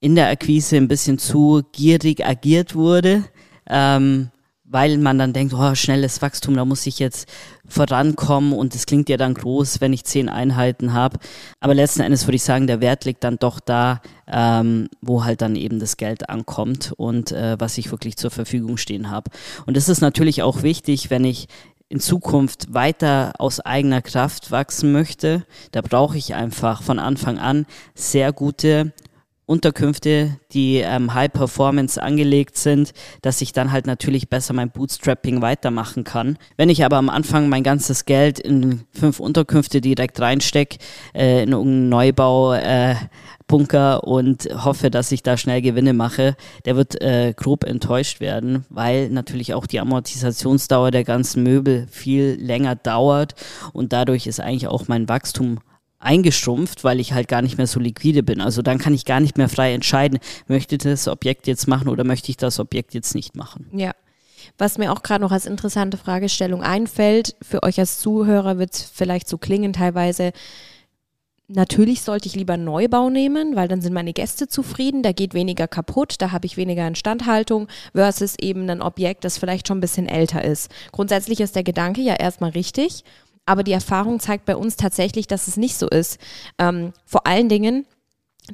in 0.00 0.14
der 0.14 0.30
Akquise 0.30 0.76
ein 0.76 0.88
bisschen 0.88 1.18
zu 1.18 1.62
gierig 1.72 2.24
agiert 2.24 2.74
wurde. 2.74 3.24
Ähm, 3.68 4.30
weil 4.72 4.96
man 4.96 5.18
dann 5.18 5.34
denkt, 5.34 5.52
oh, 5.52 5.74
schnelles 5.74 6.22
Wachstum, 6.22 6.56
da 6.56 6.64
muss 6.64 6.86
ich 6.86 6.98
jetzt 6.98 7.28
vorankommen 7.66 8.54
und 8.54 8.74
es 8.74 8.86
klingt 8.86 9.10
ja 9.10 9.18
dann 9.18 9.34
groß, 9.34 9.82
wenn 9.82 9.92
ich 9.92 10.04
zehn 10.04 10.30
Einheiten 10.30 10.94
habe. 10.94 11.18
Aber 11.60 11.74
letzten 11.74 12.00
Endes 12.00 12.26
würde 12.26 12.36
ich 12.36 12.42
sagen, 12.42 12.66
der 12.66 12.80
Wert 12.80 13.04
liegt 13.04 13.22
dann 13.22 13.36
doch 13.38 13.60
da, 13.60 14.00
ähm, 14.26 14.88
wo 15.02 15.24
halt 15.24 15.42
dann 15.42 15.56
eben 15.56 15.78
das 15.78 15.98
Geld 15.98 16.30
ankommt 16.30 16.94
und 16.96 17.32
äh, 17.32 17.56
was 17.60 17.76
ich 17.76 17.90
wirklich 17.90 18.16
zur 18.16 18.30
Verfügung 18.30 18.78
stehen 18.78 19.10
habe. 19.10 19.30
Und 19.66 19.76
das 19.76 19.90
ist 19.90 20.00
natürlich 20.00 20.42
auch 20.42 20.62
wichtig, 20.62 21.10
wenn 21.10 21.24
ich 21.24 21.48
in 21.92 22.00
Zukunft 22.00 22.72
weiter 22.72 23.34
aus 23.36 23.60
eigener 23.60 24.00
Kraft 24.00 24.50
wachsen 24.50 24.92
möchte, 24.92 25.44
da 25.72 25.82
brauche 25.82 26.16
ich 26.16 26.34
einfach 26.34 26.82
von 26.82 26.98
Anfang 26.98 27.38
an 27.38 27.66
sehr 27.94 28.32
gute 28.32 28.94
Unterkünfte, 29.46 30.38
die 30.52 30.76
ähm, 30.76 31.14
High 31.14 31.32
Performance 31.32 32.00
angelegt 32.00 32.56
sind, 32.56 32.92
dass 33.22 33.40
ich 33.40 33.52
dann 33.52 33.72
halt 33.72 33.86
natürlich 33.86 34.28
besser 34.28 34.54
mein 34.54 34.70
Bootstrapping 34.70 35.42
weitermachen 35.42 36.04
kann. 36.04 36.38
Wenn 36.56 36.68
ich 36.68 36.84
aber 36.84 36.96
am 36.96 37.08
Anfang 37.08 37.48
mein 37.48 37.62
ganzes 37.62 38.04
Geld 38.04 38.38
in 38.38 38.84
fünf 38.92 39.20
Unterkünfte 39.20 39.80
direkt 39.80 40.20
reinstecke, 40.20 40.78
äh, 41.14 41.42
in 41.42 41.50
irgendeinen 41.50 41.88
Neubau, 41.88 42.54
äh, 42.54 42.94
Bunker 43.52 44.04
und 44.04 44.48
hoffe, 44.64 44.90
dass 44.90 45.12
ich 45.12 45.22
da 45.22 45.36
schnell 45.36 45.60
Gewinne 45.60 45.92
mache, 45.92 46.36
der 46.64 46.76
wird 46.76 47.02
äh, 47.02 47.34
grob 47.36 47.64
enttäuscht 47.64 48.20
werden, 48.20 48.64
weil 48.70 49.10
natürlich 49.10 49.52
auch 49.52 49.66
die 49.66 49.78
Amortisationsdauer 49.78 50.90
der 50.90 51.04
ganzen 51.04 51.42
Möbel 51.42 51.86
viel 51.90 52.38
länger 52.40 52.76
dauert 52.76 53.34
und 53.74 53.92
dadurch 53.92 54.26
ist 54.26 54.40
eigentlich 54.40 54.68
auch 54.68 54.88
mein 54.88 55.06
Wachstum 55.08 55.58
eingestumpft, 56.02 56.84
weil 56.84 57.00
ich 57.00 57.12
halt 57.12 57.28
gar 57.28 57.42
nicht 57.42 57.56
mehr 57.56 57.66
so 57.66 57.80
liquide 57.80 58.22
bin. 58.22 58.40
Also 58.40 58.62
dann 58.62 58.78
kann 58.78 58.94
ich 58.94 59.04
gar 59.04 59.20
nicht 59.20 59.38
mehr 59.38 59.48
frei 59.48 59.72
entscheiden, 59.72 60.18
möchte 60.48 60.74
ich 60.74 60.82
das 60.82 61.08
Objekt 61.08 61.46
jetzt 61.46 61.68
machen 61.68 61.88
oder 61.88 62.04
möchte 62.04 62.30
ich 62.30 62.36
das 62.36 62.58
Objekt 62.58 62.94
jetzt 62.94 63.14
nicht 63.14 63.36
machen. 63.36 63.66
Ja. 63.72 63.92
Was 64.58 64.76
mir 64.76 64.92
auch 64.92 65.02
gerade 65.02 65.22
noch 65.22 65.32
als 65.32 65.46
interessante 65.46 65.96
Fragestellung 65.96 66.62
einfällt, 66.62 67.36
für 67.40 67.62
euch 67.62 67.78
als 67.78 68.00
Zuhörer 68.00 68.58
wird 68.58 68.74
es 68.74 68.82
vielleicht 68.82 69.28
so 69.28 69.38
klingen 69.38 69.72
teilweise, 69.72 70.32
Natürlich 71.54 72.00
sollte 72.00 72.28
ich 72.28 72.34
lieber 72.34 72.56
Neubau 72.56 73.10
nehmen, 73.10 73.56
weil 73.56 73.68
dann 73.68 73.82
sind 73.82 73.92
meine 73.92 74.14
Gäste 74.14 74.48
zufrieden, 74.48 75.02
da 75.02 75.12
geht 75.12 75.34
weniger 75.34 75.68
kaputt, 75.68 76.14
da 76.18 76.32
habe 76.32 76.46
ich 76.46 76.56
weniger 76.56 76.86
Instandhaltung 76.86 77.68
versus 77.92 78.36
eben 78.40 78.70
ein 78.70 78.80
Objekt, 78.80 79.24
das 79.24 79.36
vielleicht 79.36 79.68
schon 79.68 79.78
ein 79.78 79.82
bisschen 79.82 80.08
älter 80.08 80.42
ist. 80.42 80.70
Grundsätzlich 80.92 81.40
ist 81.40 81.54
der 81.54 81.62
Gedanke 81.62 82.00
ja 82.00 82.14
erstmal 82.14 82.50
richtig, 82.50 83.04
aber 83.46 83.62
die 83.62 83.72
Erfahrung 83.72 84.20
zeigt 84.20 84.44
bei 84.44 84.56
uns 84.56 84.76
tatsächlich, 84.76 85.26
dass 85.26 85.48
es 85.48 85.56
nicht 85.56 85.76
so 85.76 85.88
ist. 85.88 86.18
Ähm, 86.58 86.92
vor 87.04 87.26
allen 87.26 87.48
Dingen, 87.48 87.86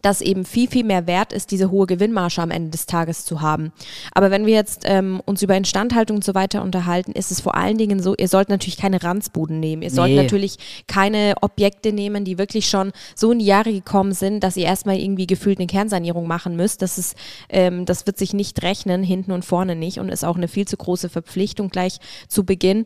dass 0.03 0.21
eben 0.21 0.45
viel, 0.45 0.69
viel 0.69 0.85
mehr 0.85 1.07
wert 1.07 1.33
ist, 1.33 1.51
diese 1.51 1.71
hohe 1.71 1.87
Gewinnmarge 1.87 2.43
am 2.43 2.51
Ende 2.51 2.71
des 2.71 2.85
Tages 2.85 3.25
zu 3.25 3.41
haben. 3.41 3.73
Aber 4.13 4.31
wenn 4.31 4.45
wir 4.45 4.53
jetzt 4.53 4.83
ähm, 4.85 5.23
uns 5.25 5.43
über 5.43 5.57
Instandhaltung 5.57 6.19
und 6.19 6.25
so 6.25 6.35
weiter 6.35 6.63
unterhalten, 6.63 7.13
ist 7.13 7.31
es 7.31 7.41
vor 7.41 7.55
allen 7.55 7.79
Dingen 7.79 8.03
so, 8.03 8.15
ihr 8.15 8.29
sollt 8.29 8.51
natürlich 8.51 8.77
keine 8.77 9.03
Ranzbuden 9.03 9.61
nehmen. 9.61 9.81
Ihr 9.81 9.91
sollt 9.91 10.15
natürlich 10.15 10.59
keine 10.89 11.37
Objekte 11.41 11.93
nehmen, 11.93 12.25
die 12.25 12.37
wirklich 12.37 12.69
schon 12.69 12.93
so 13.15 13.33
in 13.33 13.39
die 13.39 13.47
Jahre 13.47 13.73
gekommen 13.73 14.13
sind, 14.13 14.45
dass 14.45 14.59
ihr 14.59 14.67
erstmal 14.67 14.99
irgendwie 14.99 15.27
gefühlt 15.27 15.59
eine 15.59 15.67
Kernsanierung 15.67 16.27
machen 16.27 16.55
müsst. 16.55 16.83
Das 16.83 16.99
ist, 16.99 17.17
ähm, 17.49 17.87
das 17.87 18.07
wird 18.07 18.19
sich 18.19 18.35
nicht 18.35 18.63
rechnen, 18.63 19.03
hinten 19.03 19.33
und 19.33 19.45
vorne 19.45 19.75
nicht 19.75 20.01
und 20.01 20.11
ist 20.11 20.25
auch 20.25 20.37
eine 20.37 20.49
viel 20.49 20.69
zu 20.69 20.77
große 20.77 21.09
Verpflichtung 21.09 21.71
gleich 21.71 21.99
zu 22.29 22.45
Beginn. 22.45 22.85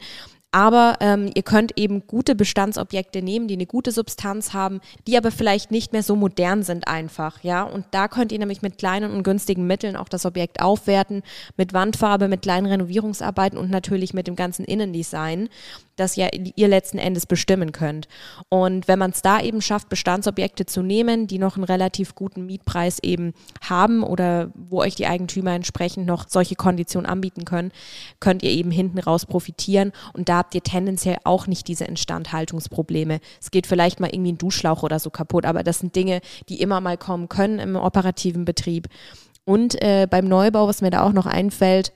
Aber 0.52 0.98
ähm, 1.00 1.30
ihr 1.34 1.42
könnt 1.42 1.78
eben 1.78 2.06
gute 2.06 2.34
Bestandsobjekte 2.34 3.22
nehmen, 3.22 3.48
die 3.48 3.54
eine 3.54 3.64
gute 3.64 3.90
Substanz 3.90 4.52
haben, 4.52 4.80
die 5.06 5.16
aber 5.16 5.30
vielleicht 5.30 5.70
nicht 5.70 5.94
mehr 5.94 6.02
so 6.02 6.14
modern 6.14 6.62
sind 6.62 6.86
einfach, 6.86 7.42
ja. 7.42 7.62
Und 7.62 7.86
da 7.90 8.06
könnt 8.06 8.32
ihr 8.32 8.38
nämlich 8.38 8.60
mit 8.60 8.76
kleinen 8.76 9.12
und 9.12 9.22
günstigen 9.22 9.66
Mitteln 9.66 9.96
auch 9.96 10.10
das 10.10 10.26
Objekt 10.26 10.60
aufwerten, 10.60 11.22
mit 11.56 11.72
Wandfarbe, 11.72 12.28
mit 12.28 12.42
kleinen 12.42 12.66
Renovierungsarbeiten 12.66 13.58
und 13.58 13.70
natürlich 13.70 14.12
mit 14.12 14.26
dem 14.26 14.36
ganzen 14.36 14.66
Innendesign 14.66 15.48
das 15.96 16.16
ja 16.16 16.28
ihr 16.32 16.68
letzten 16.68 16.98
Endes 16.98 17.26
bestimmen 17.26 17.72
könnt. 17.72 18.08
Und 18.48 18.88
wenn 18.88 18.98
man 18.98 19.10
es 19.10 19.22
da 19.22 19.40
eben 19.40 19.60
schafft, 19.60 19.88
Bestandsobjekte 19.88 20.66
zu 20.66 20.82
nehmen, 20.82 21.26
die 21.26 21.38
noch 21.38 21.56
einen 21.56 21.64
relativ 21.64 22.14
guten 22.14 22.46
Mietpreis 22.46 22.98
eben 23.02 23.34
haben 23.60 24.02
oder 24.02 24.50
wo 24.54 24.80
euch 24.80 24.94
die 24.94 25.06
Eigentümer 25.06 25.52
entsprechend 25.52 26.06
noch 26.06 26.28
solche 26.28 26.54
Konditionen 26.54 27.08
anbieten 27.08 27.44
können, 27.44 27.72
könnt 28.20 28.42
ihr 28.42 28.50
eben 28.50 28.70
hinten 28.70 28.98
raus 28.98 29.26
profitieren 29.26 29.92
und 30.12 30.28
da 30.28 30.38
habt 30.38 30.54
ihr 30.54 30.62
tendenziell 30.62 31.18
auch 31.24 31.46
nicht 31.46 31.68
diese 31.68 31.84
Instandhaltungsprobleme. 31.84 33.20
Es 33.40 33.50
geht 33.50 33.66
vielleicht 33.66 34.00
mal 34.00 34.10
irgendwie 34.12 34.32
ein 34.32 34.38
Duschschlauch 34.38 34.82
oder 34.82 34.98
so 34.98 35.10
kaputt, 35.10 35.44
aber 35.44 35.62
das 35.62 35.80
sind 35.80 35.94
Dinge, 35.94 36.20
die 36.48 36.60
immer 36.60 36.80
mal 36.80 36.96
kommen 36.96 37.28
können 37.28 37.58
im 37.58 37.76
operativen 37.76 38.44
Betrieb. 38.44 38.88
Und 39.44 39.80
äh, 39.82 40.06
beim 40.08 40.26
Neubau, 40.26 40.68
was 40.68 40.82
mir 40.82 40.90
da 40.90 41.02
auch 41.02 41.12
noch 41.12 41.26
einfällt, 41.26 41.92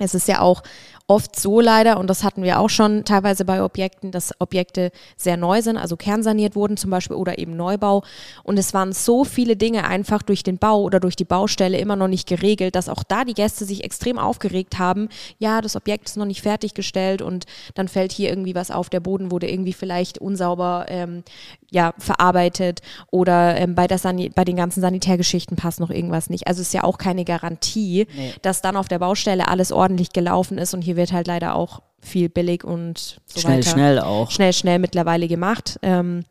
es 0.00 0.14
ist 0.14 0.28
ja 0.28 0.40
auch 0.40 0.62
oft 1.10 1.38
so 1.38 1.60
leider, 1.60 1.98
und 1.98 2.08
das 2.08 2.22
hatten 2.22 2.44
wir 2.44 2.60
auch 2.60 2.70
schon 2.70 3.04
teilweise 3.04 3.44
bei 3.44 3.64
Objekten, 3.64 4.12
dass 4.12 4.32
Objekte 4.38 4.92
sehr 5.16 5.36
neu 5.36 5.60
sind, 5.60 5.76
also 5.76 5.96
kernsaniert 5.96 6.54
wurden 6.54 6.76
zum 6.76 6.90
Beispiel 6.90 7.16
oder 7.16 7.38
eben 7.38 7.56
Neubau. 7.56 8.04
Und 8.44 8.58
es 8.58 8.72
waren 8.74 8.92
so 8.92 9.24
viele 9.24 9.56
Dinge 9.56 9.88
einfach 9.88 10.22
durch 10.22 10.44
den 10.44 10.58
Bau 10.58 10.82
oder 10.82 11.00
durch 11.00 11.16
die 11.16 11.24
Baustelle 11.24 11.78
immer 11.78 11.96
noch 11.96 12.06
nicht 12.06 12.28
geregelt, 12.28 12.76
dass 12.76 12.88
auch 12.88 13.02
da 13.02 13.24
die 13.24 13.34
Gäste 13.34 13.64
sich 13.64 13.82
extrem 13.82 14.18
aufgeregt 14.20 14.78
haben. 14.78 15.08
Ja, 15.38 15.60
das 15.60 15.74
Objekt 15.74 16.08
ist 16.08 16.16
noch 16.16 16.26
nicht 16.26 16.42
fertiggestellt 16.42 17.22
und 17.22 17.44
dann 17.74 17.88
fällt 17.88 18.12
hier 18.12 18.28
irgendwie 18.28 18.54
was 18.54 18.70
auf, 18.70 18.88
der 18.88 19.00
Boden 19.00 19.32
wurde 19.32 19.50
irgendwie 19.50 19.72
vielleicht 19.72 20.18
unsauber 20.18 20.86
ähm, 20.88 21.24
ja, 21.70 21.94
verarbeitet 21.98 22.80
oder 23.10 23.56
ähm, 23.56 23.74
bei, 23.74 23.86
der 23.86 23.98
bei 24.34 24.44
den 24.44 24.56
ganzen 24.56 24.80
Sanitärgeschichten 24.80 25.56
passt 25.56 25.80
noch 25.80 25.90
irgendwas 25.90 26.30
nicht. 26.30 26.46
Also 26.48 26.60
es 26.60 26.68
ist 26.68 26.74
ja 26.74 26.84
auch 26.84 26.98
keine 26.98 27.24
Garantie, 27.24 28.06
nee. 28.14 28.34
dass 28.42 28.62
dann 28.62 28.76
auf 28.76 28.88
der 28.88 28.98
Baustelle 28.98 29.48
alles 29.48 29.72
ordentlich 29.72 30.12
gelaufen 30.12 30.58
ist 30.58 30.74
und 30.74 30.82
hier 30.82 30.96
wird 30.96 31.12
halt 31.12 31.26
leider 31.26 31.54
auch 31.54 31.80
viel 32.00 32.28
billig 32.28 32.64
und 32.64 33.20
so 33.26 33.40
schnell, 33.40 33.58
weiter. 33.58 33.70
Schnell, 33.70 33.98
auch. 34.00 34.30
Schnell, 34.30 34.52
schnell 34.52 34.78
mittlerweile 34.78 35.28
gemacht 35.28 35.78
ähm, 35.82 36.24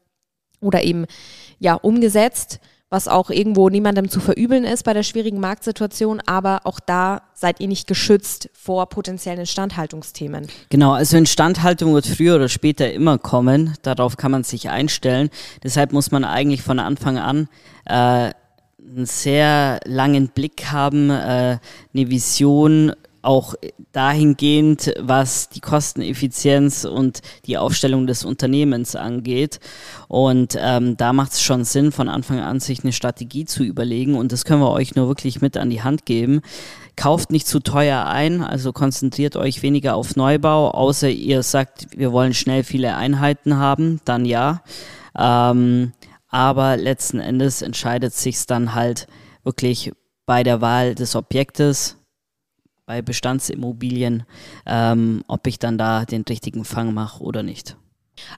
oder 0.61 0.83
eben 0.83 1.05
ja 1.59 1.75
umgesetzt, 1.75 2.59
was 2.89 3.07
auch 3.07 3.29
irgendwo 3.29 3.69
niemandem 3.69 4.09
zu 4.09 4.19
verübeln 4.19 4.63
ist 4.63 4.83
bei 4.83 4.93
der 4.93 5.03
schwierigen 5.03 5.39
Marktsituation, 5.39 6.21
aber 6.25 6.61
auch 6.63 6.79
da 6.79 7.21
seid 7.33 7.59
ihr 7.59 7.67
nicht 7.67 7.87
geschützt 7.87 8.49
vor 8.53 8.87
potenziellen 8.89 9.39
Instandhaltungsthemen. 9.39 10.47
Genau, 10.69 10.93
also 10.93 11.17
Instandhaltung 11.17 11.93
wird 11.93 12.07
früher 12.07 12.35
oder 12.35 12.49
später 12.49 12.91
immer 12.91 13.17
kommen, 13.17 13.75
darauf 13.83 14.17
kann 14.17 14.31
man 14.31 14.43
sich 14.43 14.69
einstellen. 14.69 15.29
Deshalb 15.63 15.93
muss 15.93 16.11
man 16.11 16.23
eigentlich 16.23 16.63
von 16.63 16.79
Anfang 16.79 17.17
an 17.17 17.47
äh, 17.85 18.31
einen 18.89 19.05
sehr 19.05 19.79
langen 19.85 20.29
Blick 20.29 20.71
haben, 20.71 21.09
äh, 21.09 21.59
eine 21.93 22.09
Vision 22.09 22.93
auch 23.21 23.55
dahingehend, 23.91 24.93
was 24.99 25.49
die 25.49 25.59
Kosteneffizienz 25.59 26.85
und 26.85 27.21
die 27.45 27.57
Aufstellung 27.57 28.07
des 28.07 28.25
Unternehmens 28.25 28.95
angeht. 28.95 29.59
Und 30.07 30.57
ähm, 30.59 30.97
da 30.97 31.13
macht 31.13 31.33
es 31.33 31.41
schon 31.41 31.63
Sinn, 31.63 31.91
von 31.91 32.09
Anfang 32.09 32.39
an 32.39 32.59
sich 32.59 32.83
eine 32.83 32.93
Strategie 32.93 33.45
zu 33.45 33.63
überlegen. 33.63 34.15
Und 34.15 34.31
das 34.31 34.45
können 34.45 34.61
wir 34.61 34.71
euch 34.71 34.95
nur 34.95 35.07
wirklich 35.07 35.41
mit 35.41 35.57
an 35.57 35.69
die 35.69 35.83
Hand 35.83 36.05
geben. 36.05 36.41
Kauft 36.95 37.31
nicht 37.31 37.47
zu 37.47 37.59
teuer 37.59 38.05
ein, 38.05 38.41
also 38.41 38.73
konzentriert 38.73 39.35
euch 39.35 39.61
weniger 39.63 39.95
auf 39.95 40.15
Neubau, 40.15 40.71
außer 40.71 41.09
ihr 41.09 41.43
sagt, 41.43 41.87
wir 41.95 42.11
wollen 42.11 42.33
schnell 42.33 42.63
viele 42.63 42.95
Einheiten 42.95 43.57
haben, 43.57 44.01
dann 44.03 44.25
ja. 44.25 44.61
Ähm, 45.17 45.93
aber 46.27 46.77
letzten 46.77 47.19
Endes 47.19 47.61
entscheidet 47.61 48.13
sich 48.13 48.45
dann 48.45 48.75
halt 48.75 49.07
wirklich 49.43 49.91
bei 50.25 50.43
der 50.43 50.61
Wahl 50.61 50.93
des 50.93 51.15
Objektes, 51.15 51.97
bei 52.89 53.03
Bestandsimmobilien, 53.03 54.23
ähm, 54.65 55.23
ob 55.27 55.45
ich 55.45 55.59
dann 55.59 55.77
da 55.77 56.05
den 56.05 56.23
richtigen 56.27 56.65
Fang 56.65 56.91
mache 56.91 57.21
oder 57.21 57.43
nicht. 57.43 57.77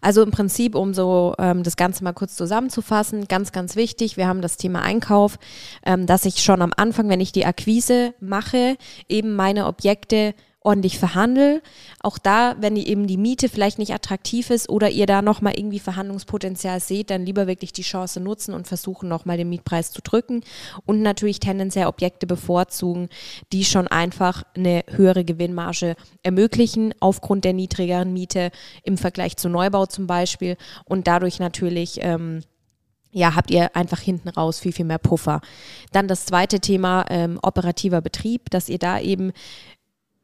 Also 0.01 0.21
im 0.23 0.31
Prinzip, 0.31 0.75
um 0.75 0.93
so 0.93 1.33
ähm, 1.39 1.63
das 1.63 1.77
Ganze 1.77 2.03
mal 2.03 2.11
kurz 2.11 2.35
zusammenzufassen, 2.35 3.29
ganz, 3.29 3.53
ganz 3.53 3.77
wichtig, 3.77 4.17
wir 4.17 4.27
haben 4.27 4.41
das 4.41 4.57
Thema 4.57 4.81
Einkauf, 4.81 5.39
ähm, 5.85 6.05
dass 6.05 6.25
ich 6.25 6.43
schon 6.43 6.61
am 6.61 6.73
Anfang, 6.75 7.07
wenn 7.07 7.21
ich 7.21 7.31
die 7.31 7.45
Akquise 7.45 8.13
mache, 8.19 8.75
eben 9.07 9.37
meine 9.37 9.67
Objekte 9.67 10.35
ordentlich 10.61 10.99
verhandle. 10.99 11.61
Auch 12.01 12.17
da, 12.17 12.55
wenn 12.59 12.75
die 12.75 12.87
eben 12.87 13.07
die 13.07 13.17
Miete 13.17 13.49
vielleicht 13.49 13.79
nicht 13.79 13.93
attraktiv 13.93 14.51
ist 14.51 14.69
oder 14.69 14.89
ihr 14.89 15.07
da 15.07 15.21
nochmal 15.21 15.53
irgendwie 15.57 15.79
Verhandlungspotenzial 15.79 16.79
seht, 16.79 17.09
dann 17.09 17.25
lieber 17.25 17.47
wirklich 17.47 17.73
die 17.73 17.81
Chance 17.81 18.19
nutzen 18.19 18.53
und 18.53 18.67
versuchen 18.67 19.09
nochmal 19.09 19.37
den 19.37 19.49
Mietpreis 19.49 19.91
zu 19.91 20.01
drücken 20.01 20.41
und 20.85 21.01
natürlich 21.01 21.39
tendenziell 21.39 21.87
Objekte 21.87 22.27
bevorzugen, 22.27 23.09
die 23.51 23.65
schon 23.65 23.87
einfach 23.87 24.43
eine 24.55 24.83
höhere 24.87 25.25
Gewinnmarge 25.25 25.95
ermöglichen 26.21 26.93
aufgrund 26.99 27.43
der 27.43 27.53
niedrigeren 27.53 28.13
Miete 28.13 28.51
im 28.83 28.97
Vergleich 28.97 29.37
zu 29.37 29.49
Neubau 29.49 29.87
zum 29.87 30.05
Beispiel 30.05 30.57
und 30.85 31.07
dadurch 31.07 31.39
natürlich 31.39 31.99
ähm, 32.01 32.43
ja, 33.13 33.35
habt 33.35 33.51
ihr 33.51 33.75
einfach 33.75 33.99
hinten 33.99 34.29
raus 34.29 34.59
viel, 34.59 34.71
viel 34.71 34.85
mehr 34.85 34.97
Puffer. 34.97 35.41
Dann 35.91 36.07
das 36.07 36.25
zweite 36.25 36.61
Thema, 36.61 37.05
ähm, 37.09 37.39
operativer 37.41 37.99
Betrieb, 37.99 38.49
dass 38.51 38.69
ihr 38.69 38.79
da 38.79 38.99
eben 38.99 39.33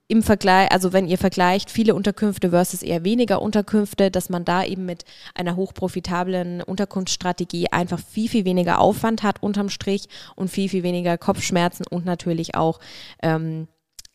im 0.08 0.24
Vergleich, 0.24 0.72
also 0.72 0.94
wenn 0.94 1.08
ihr 1.08 1.18
vergleicht 1.18 1.70
viele 1.70 1.94
Unterkünfte 1.94 2.52
versus 2.52 2.82
eher 2.82 3.04
weniger 3.04 3.42
Unterkünfte, 3.42 4.10
dass 4.10 4.30
man 4.30 4.46
da 4.46 4.64
eben 4.64 4.86
mit 4.86 5.04
einer 5.36 5.56
hochprofitablen 5.58 6.62
Unterkunftsstrategie 6.62 7.68
einfach 7.72 8.00
viel, 8.00 8.30
viel 8.30 8.46
weniger 8.46 8.80
Aufwand 8.80 9.24
hat 9.24 9.44
unterm 9.44 9.70
Strich 9.70 10.08
und 10.36 10.50
viel, 10.50 10.70
viel 10.70 10.84
weniger 10.84 11.18
Kopfschmerzen 11.18 11.86
und 11.90 12.06
natürlich 12.06 12.56
auch 12.56 12.80
ähm, 13.22 13.68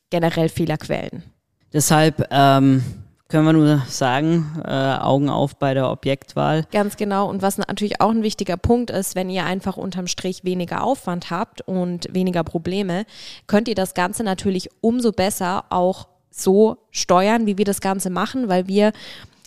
generell 0.08 0.48
Fehlerquellen. 0.48 1.22
Deshalb 1.72 2.26
ähm, 2.30 2.82
können 3.32 3.46
wir 3.46 3.54
nur 3.54 3.82
sagen, 3.88 4.62
äh, 4.62 4.70
Augen 4.70 5.30
auf 5.30 5.56
bei 5.56 5.72
der 5.72 5.90
Objektwahl. 5.90 6.66
Ganz 6.70 6.98
genau. 6.98 7.30
Und 7.30 7.40
was 7.40 7.56
natürlich 7.56 7.98
auch 8.02 8.10
ein 8.10 8.22
wichtiger 8.22 8.58
Punkt 8.58 8.90
ist, 8.90 9.14
wenn 9.14 9.30
ihr 9.30 9.46
einfach 9.46 9.78
unterm 9.78 10.06
Strich 10.06 10.44
weniger 10.44 10.84
Aufwand 10.84 11.30
habt 11.30 11.62
und 11.62 12.12
weniger 12.12 12.44
Probleme, 12.44 13.06
könnt 13.46 13.68
ihr 13.68 13.74
das 13.74 13.94
Ganze 13.94 14.22
natürlich 14.22 14.68
umso 14.82 15.12
besser 15.12 15.64
auch 15.70 16.08
so 16.30 16.76
steuern, 16.90 17.46
wie 17.46 17.56
wir 17.56 17.64
das 17.64 17.80
Ganze 17.80 18.10
machen, 18.10 18.48
weil 18.48 18.68
wir 18.68 18.92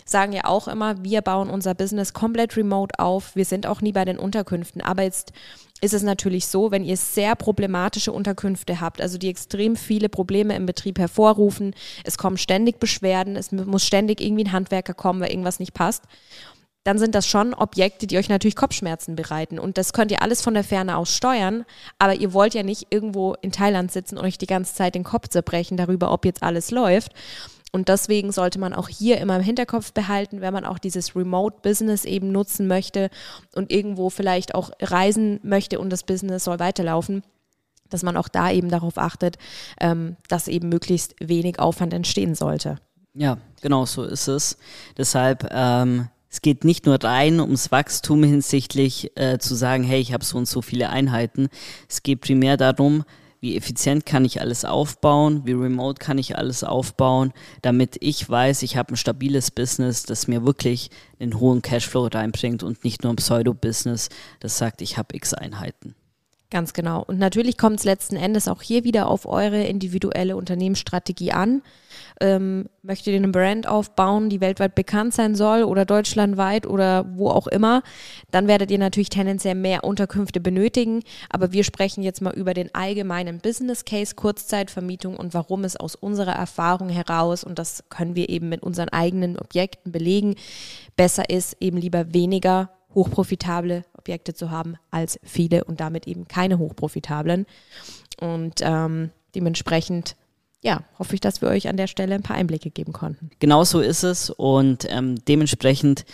sagen 0.08 0.32
ja 0.32 0.44
auch 0.44 0.68
immer, 0.68 1.02
wir 1.02 1.20
bauen 1.20 1.50
unser 1.50 1.74
Business 1.74 2.12
komplett 2.12 2.56
remote 2.56 2.98
auf. 2.98 3.34
Wir 3.34 3.44
sind 3.44 3.66
auch 3.66 3.80
nie 3.80 3.92
bei 3.92 4.04
den 4.04 4.18
Unterkünften. 4.18 4.80
Aber 4.80 5.02
jetzt 5.02 5.32
ist 5.80 5.94
es 5.94 6.02
natürlich 6.02 6.46
so, 6.46 6.70
wenn 6.70 6.84
ihr 6.84 6.96
sehr 6.96 7.34
problematische 7.34 8.12
Unterkünfte 8.12 8.80
habt, 8.80 9.00
also 9.00 9.18
die 9.18 9.28
extrem 9.28 9.76
viele 9.76 10.08
Probleme 10.08 10.56
im 10.56 10.64
Betrieb 10.64 10.98
hervorrufen, 10.98 11.74
es 12.04 12.16
kommen 12.16 12.38
ständig 12.38 12.78
Beschwerden, 12.78 13.36
es 13.36 13.52
muss 13.52 13.84
ständig 13.84 14.20
irgendwie 14.20 14.44
ein 14.44 14.52
Handwerker 14.52 14.94
kommen, 14.94 15.20
weil 15.20 15.30
irgendwas 15.30 15.58
nicht 15.58 15.74
passt, 15.74 16.04
dann 16.84 16.98
sind 16.98 17.16
das 17.16 17.26
schon 17.26 17.52
Objekte, 17.52 18.06
die 18.06 18.16
euch 18.16 18.28
natürlich 18.28 18.54
Kopfschmerzen 18.54 19.16
bereiten. 19.16 19.58
Und 19.58 19.76
das 19.76 19.92
könnt 19.92 20.12
ihr 20.12 20.22
alles 20.22 20.40
von 20.40 20.54
der 20.54 20.62
Ferne 20.62 20.96
aus 20.96 21.12
steuern, 21.12 21.64
aber 21.98 22.14
ihr 22.14 22.32
wollt 22.32 22.54
ja 22.54 22.62
nicht 22.62 22.86
irgendwo 22.90 23.34
in 23.42 23.50
Thailand 23.50 23.90
sitzen 23.90 24.16
und 24.16 24.24
euch 24.24 24.38
die 24.38 24.46
ganze 24.46 24.74
Zeit 24.74 24.94
den 24.94 25.02
Kopf 25.02 25.28
zerbrechen 25.28 25.76
darüber, 25.76 26.12
ob 26.12 26.24
jetzt 26.24 26.44
alles 26.44 26.70
läuft. 26.70 27.10
Und 27.72 27.88
deswegen 27.88 28.32
sollte 28.32 28.58
man 28.58 28.72
auch 28.72 28.88
hier 28.88 29.18
immer 29.18 29.36
im 29.36 29.42
Hinterkopf 29.42 29.92
behalten, 29.92 30.40
wenn 30.40 30.52
man 30.52 30.64
auch 30.64 30.78
dieses 30.78 31.14
Remote-Business 31.14 32.04
eben 32.04 32.32
nutzen 32.32 32.66
möchte 32.66 33.10
und 33.54 33.70
irgendwo 33.70 34.08
vielleicht 34.08 34.54
auch 34.54 34.70
reisen 34.80 35.40
möchte 35.42 35.78
und 35.78 35.90
das 35.90 36.04
Business 36.04 36.44
soll 36.44 36.58
weiterlaufen, 36.58 37.22
dass 37.90 38.02
man 38.02 38.16
auch 38.16 38.28
da 38.28 38.50
eben 38.50 38.70
darauf 38.70 38.98
achtet, 38.98 39.36
ähm, 39.80 40.16
dass 40.28 40.48
eben 40.48 40.68
möglichst 40.68 41.14
wenig 41.20 41.58
Aufwand 41.58 41.92
entstehen 41.92 42.34
sollte. 42.34 42.78
Ja, 43.14 43.38
genau 43.60 43.86
so 43.86 44.04
ist 44.04 44.28
es. 44.28 44.58
Deshalb 44.96 45.48
ähm, 45.50 46.08
es 46.36 46.42
geht 46.42 46.64
nicht 46.64 46.84
nur 46.84 47.02
rein 47.02 47.40
ums 47.40 47.72
Wachstum 47.72 48.22
hinsichtlich 48.22 49.10
äh, 49.16 49.38
zu 49.38 49.54
sagen, 49.54 49.84
hey, 49.84 50.00
ich 50.00 50.12
habe 50.12 50.22
so 50.22 50.36
und 50.36 50.46
so 50.46 50.60
viele 50.60 50.90
Einheiten. 50.90 51.48
Es 51.88 52.02
geht 52.02 52.20
primär 52.20 52.58
darum, 52.58 53.04
wie 53.40 53.56
effizient 53.56 54.06
kann 54.06 54.24
ich 54.24 54.40
alles 54.40 54.64
aufbauen, 54.64 55.42
wie 55.44 55.52
remote 55.52 55.98
kann 55.98 56.18
ich 56.18 56.36
alles 56.36 56.64
aufbauen, 56.64 57.32
damit 57.62 57.96
ich 58.00 58.28
weiß, 58.28 58.62
ich 58.62 58.76
habe 58.76 58.94
ein 58.94 58.96
stabiles 58.96 59.50
Business, 59.50 60.04
das 60.04 60.28
mir 60.28 60.44
wirklich 60.44 60.90
einen 61.20 61.38
hohen 61.38 61.62
Cashflow 61.62 62.06
reinbringt 62.06 62.62
und 62.62 62.84
nicht 62.84 63.02
nur 63.02 63.12
ein 63.12 63.16
Pseudo-Business, 63.16 64.08
das 64.40 64.58
sagt, 64.58 64.82
ich 64.82 64.98
habe 64.98 65.14
x 65.16 65.34
Einheiten. 65.34 65.94
Ganz 66.48 66.74
genau. 66.74 67.02
Und 67.02 67.18
natürlich 67.18 67.58
kommt 67.58 67.80
es 67.80 67.84
letzten 67.84 68.14
Endes 68.14 68.46
auch 68.46 68.62
hier 68.62 68.84
wieder 68.84 69.08
auf 69.08 69.26
eure 69.26 69.64
individuelle 69.64 70.36
Unternehmensstrategie 70.36 71.32
an. 71.32 71.60
Ähm, 72.20 72.66
möchtet 72.82 73.08
ihr 73.08 73.16
eine 73.16 73.28
Brand 73.28 73.66
aufbauen, 73.66 74.30
die 74.30 74.40
weltweit 74.40 74.76
bekannt 74.76 75.12
sein 75.12 75.34
soll 75.34 75.64
oder 75.64 75.84
deutschlandweit 75.84 76.64
oder 76.66 77.04
wo 77.16 77.30
auch 77.30 77.48
immer, 77.48 77.82
dann 78.30 78.46
werdet 78.46 78.70
ihr 78.70 78.78
natürlich 78.78 79.08
tendenziell 79.08 79.56
mehr 79.56 79.82
Unterkünfte 79.82 80.40
benötigen. 80.40 81.02
Aber 81.30 81.50
wir 81.50 81.64
sprechen 81.64 82.04
jetzt 82.04 82.22
mal 82.22 82.34
über 82.34 82.54
den 82.54 82.72
allgemeinen 82.72 83.40
Business 83.40 83.84
Case 83.84 84.14
Kurzzeitvermietung 84.14 85.16
und 85.16 85.34
warum 85.34 85.64
es 85.64 85.76
aus 85.76 85.96
unserer 85.96 86.36
Erfahrung 86.36 86.90
heraus, 86.90 87.42
und 87.42 87.58
das 87.58 87.82
können 87.88 88.14
wir 88.14 88.28
eben 88.28 88.48
mit 88.48 88.62
unseren 88.62 88.88
eigenen 88.90 89.36
Objekten 89.36 89.90
belegen, 89.90 90.36
besser 90.96 91.28
ist, 91.28 91.56
eben 91.58 91.76
lieber 91.78 92.14
weniger 92.14 92.70
hochprofitable 92.94 93.84
Objekte 94.06 94.34
zu 94.34 94.50
haben 94.50 94.76
als 94.90 95.18
viele 95.24 95.64
und 95.64 95.80
damit 95.80 96.06
eben 96.06 96.28
keine 96.28 96.58
hochprofitablen. 96.58 97.46
Und 98.20 98.60
ähm, 98.62 99.10
dementsprechend 99.34 100.16
ja, 100.62 100.82
hoffe 100.98 101.14
ich, 101.14 101.20
dass 101.20 101.42
wir 101.42 101.48
euch 101.48 101.68
an 101.68 101.76
der 101.76 101.86
Stelle 101.86 102.14
ein 102.14 102.22
paar 102.22 102.36
Einblicke 102.36 102.70
geben 102.70 102.92
konnten. 102.92 103.30
Genau 103.38 103.64
so 103.64 103.80
ist 103.80 104.04
es 104.04 104.30
und 104.30 104.86
ähm, 104.88 105.16
dementsprechend 105.26 106.04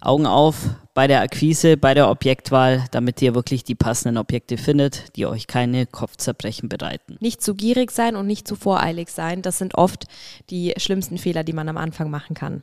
Augen 0.00 0.26
auf 0.26 0.70
bei 0.94 1.06
der 1.06 1.20
Akquise, 1.20 1.76
bei 1.76 1.94
der 1.94 2.10
Objektwahl, 2.10 2.84
damit 2.90 3.22
ihr 3.22 3.34
wirklich 3.34 3.64
die 3.64 3.76
passenden 3.76 4.18
Objekte 4.18 4.58
findet, 4.58 5.16
die 5.16 5.26
euch 5.26 5.46
keine 5.46 5.86
Kopfzerbrechen 5.86 6.68
bereiten. 6.68 7.16
Nicht 7.20 7.40
zu 7.40 7.54
gierig 7.54 7.92
sein 7.92 8.16
und 8.16 8.26
nicht 8.26 8.48
zu 8.48 8.56
voreilig 8.56 9.10
sein, 9.10 9.42
das 9.42 9.58
sind 9.58 9.76
oft 9.76 10.06
die 10.50 10.74
schlimmsten 10.76 11.18
Fehler, 11.18 11.44
die 11.44 11.52
man 11.52 11.68
am 11.68 11.76
Anfang 11.76 12.10
machen 12.10 12.34
kann. 12.34 12.62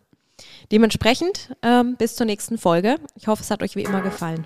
Dementsprechend 0.71 1.55
ähm, 1.63 1.95
bis 1.97 2.15
zur 2.15 2.25
nächsten 2.25 2.57
Folge. 2.57 2.97
Ich 3.15 3.27
hoffe, 3.27 3.41
es 3.41 3.51
hat 3.51 3.63
euch 3.63 3.75
wie 3.75 3.83
immer 3.83 4.01
gefallen. 4.01 4.45